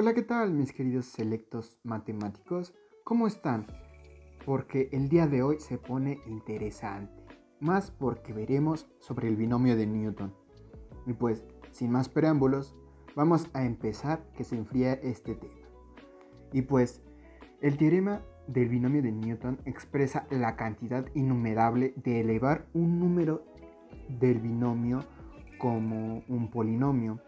[0.00, 2.72] Hola, ¿qué tal mis queridos selectos matemáticos?
[3.02, 3.66] ¿Cómo están?
[4.46, 7.12] Porque el día de hoy se pone interesante,
[7.58, 10.32] más porque veremos sobre el binomio de Newton.
[11.04, 12.76] Y pues, sin más preámbulos,
[13.16, 15.66] vamos a empezar que se enfría este tema.
[16.52, 17.02] Y pues,
[17.60, 23.42] el teorema del binomio de Newton expresa la cantidad innumerable de elevar un número
[24.08, 25.00] del binomio
[25.58, 27.18] como un polinomio.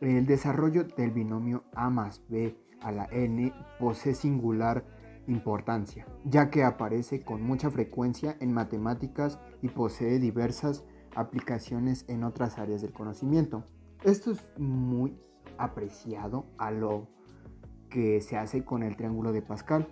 [0.00, 4.82] El desarrollo del binomio A más B a la n posee singular
[5.26, 10.84] importancia, ya que aparece con mucha frecuencia en matemáticas y posee diversas
[11.14, 13.64] aplicaciones en otras áreas del conocimiento.
[14.02, 15.20] Esto es muy
[15.58, 17.06] apreciado a lo
[17.90, 19.86] que se hace con el triángulo de Pascal,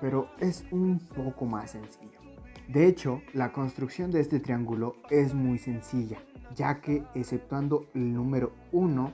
[0.00, 2.18] pero es un poco más sencillo.
[2.68, 6.18] De hecho, la construcción de este triángulo es muy sencilla,
[6.54, 9.12] ya que exceptuando el número 1,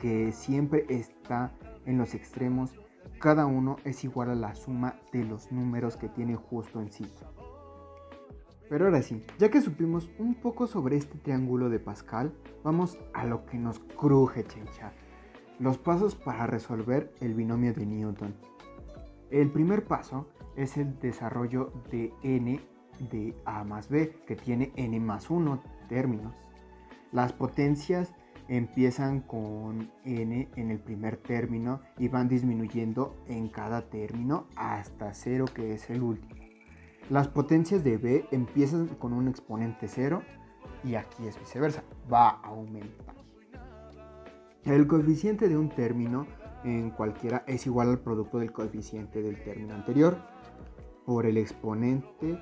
[0.00, 1.52] que siempre está
[1.84, 2.72] en los extremos,
[3.18, 7.04] cada uno es igual a la suma de los números que tiene justo en sí.
[8.68, 13.26] Pero ahora sí, ya que supimos un poco sobre este triángulo de Pascal, vamos a
[13.26, 14.92] lo que nos cruje chencha.
[15.58, 18.34] Los pasos para resolver el binomio de Newton.
[19.30, 22.60] El primer paso es el desarrollo de n
[23.10, 26.34] de a más b, que tiene n más 1 términos.
[27.10, 28.14] Las potencias
[28.48, 35.46] empiezan con n en el primer término y van disminuyendo en cada término hasta 0
[35.54, 36.40] que es el último.
[37.10, 40.22] Las potencias de b empiezan con un exponente 0
[40.84, 43.14] y aquí es viceversa, va a aumentar.
[44.64, 46.26] El coeficiente de un término
[46.64, 50.16] en cualquiera es igual al producto del coeficiente del término anterior
[51.04, 52.38] por el exponente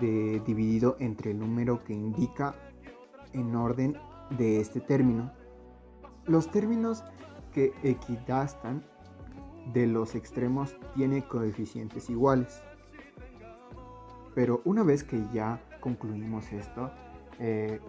[0.00, 2.54] dividido entre el número que indica
[3.32, 3.96] en orden
[4.38, 5.32] de este término.
[6.26, 7.04] Los términos
[7.52, 8.84] que equidastan
[9.72, 12.62] de los extremos tienen coeficientes iguales.
[14.34, 16.90] Pero una vez que ya concluimos esto,
[17.38, 17.80] eh,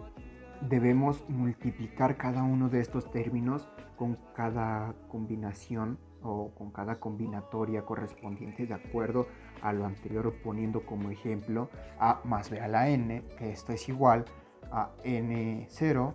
[0.68, 8.66] debemos multiplicar cada uno de estos términos con cada combinación o con cada combinatoria correspondiente
[8.66, 9.26] de acuerdo
[9.62, 11.68] a lo anterior poniendo como ejemplo
[11.98, 14.24] a más b a la n, que esto es igual
[14.70, 16.14] a n0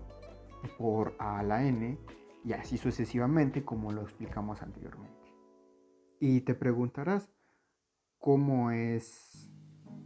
[0.78, 1.98] por a la n
[2.44, 5.14] y así sucesivamente como lo explicamos anteriormente.
[6.20, 7.30] Y te preguntarás
[8.18, 9.50] cómo es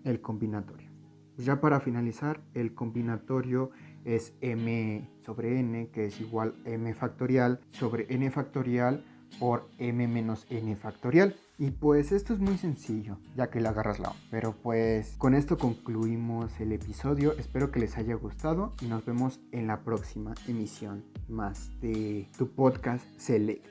[0.03, 0.91] el combinatorio.
[1.37, 3.69] Ya para finalizar, el combinatorio
[4.05, 9.05] es m sobre n, que es igual a m factorial sobre n factorial
[9.39, 11.35] por m menos n factorial.
[11.59, 15.57] Y pues esto es muy sencillo, ya que le agarras la Pero pues con esto
[15.57, 17.33] concluimos el episodio.
[17.33, 22.49] Espero que les haya gustado y nos vemos en la próxima emisión más de tu
[22.49, 23.65] podcast Select.